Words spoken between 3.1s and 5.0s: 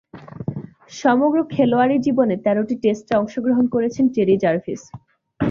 অংশগ্রহণ করেছেন টেরি জার্ভিস।